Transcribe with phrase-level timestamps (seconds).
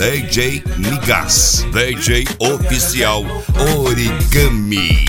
[0.00, 5.04] DJ Migas, DJ oficial Origami.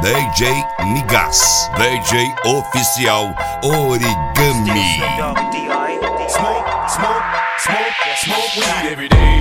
[0.00, 5.02] DJ Migas, DJ oficial Origami.
[6.28, 7.24] Smoke, smoke,
[7.58, 9.08] smoke, smoke weed every.
[9.08, 9.37] Day.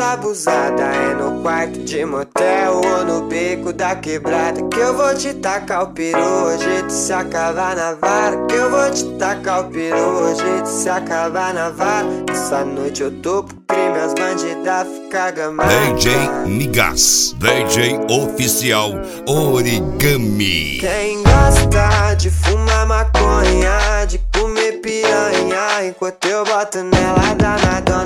[0.00, 0.82] Abusada.
[0.82, 5.84] É no quarto de motel ou no beco da quebrada Que eu vou te tacar
[5.84, 9.96] o peru, hoje tu se acabar na vara Que eu vou te tacar o peru,
[9.96, 12.06] hoje tu se acabar na vara.
[12.30, 16.12] Essa noite eu tô pro crime, as bandidas ficam gamadas DJ
[16.46, 18.92] Migas, DJ oficial
[19.26, 20.78] Origami.
[20.80, 27.99] Quem gosta de fumar maconha, de comer piranha Enquanto eu boto nela danadona,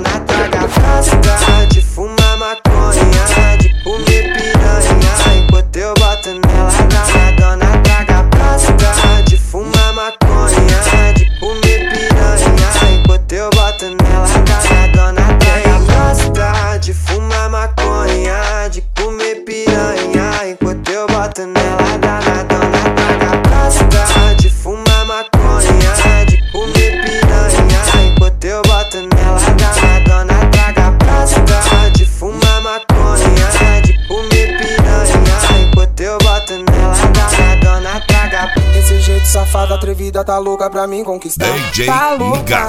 [39.55, 42.65] safado, atrevida, tá louca pra mim conquistar DJ Tá louca,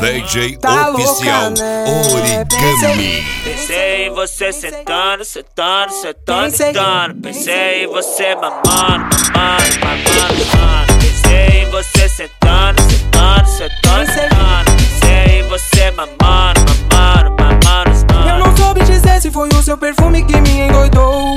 [0.00, 0.10] né?
[0.20, 1.84] DJ Tá louca, oficial né?
[2.14, 3.22] Origami.
[3.44, 7.14] Pensei em você sentando, sentando, sentando, Pensei- sentando.
[7.20, 10.92] Pensei em você mamando, mamando, mamando, mamando.
[10.98, 14.70] Pensei em você sentando, sentando, sentando, Pensei- sentando.
[14.76, 18.38] Pensei em você mamando, mamando, mamando, Eu mamando.
[18.46, 21.36] não soube dizer se foi o seu perfume que me endoidou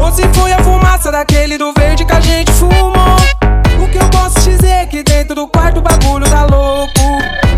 [0.00, 2.80] Ou se foi a fumaça daquele do verde que a gente fumou
[3.39, 3.39] eu
[4.90, 6.90] que dentro do quarto o bagulho tá louco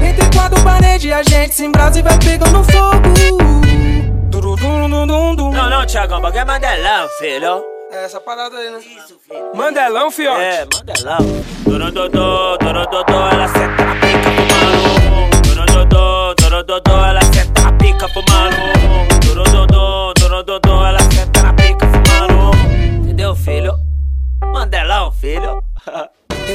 [0.07, 2.93] Entre quatro paredes a gente se embrasa e vai pegando fogo.
[5.51, 7.65] Não, não, Thiagão, bagulho é Mandelão, filho.
[7.91, 8.79] É essa parada aí, né?
[8.79, 9.55] Isso, filho.
[9.55, 11.19] Mandelão, fiote É, Mandelão.
[11.65, 12.57] Dorododô,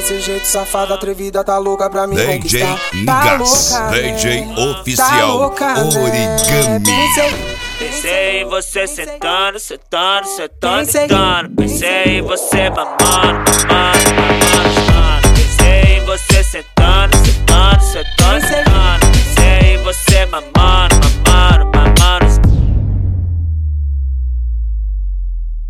[0.08, 4.12] Esse jeito safado, atrevida, tá louca pra me DJ conquistar Tá louca, né?
[4.12, 5.82] DJ Tá oficial louca, né?
[5.82, 6.84] Origami.
[6.84, 11.50] Pensei- Pensei em você sentando, sentando, sentando, Pensei- sentando.
[11.54, 15.28] Pensei em você mamando, mamando, mamando, mamando.
[15.34, 18.47] Pensei em você sentando, sentando, sentando,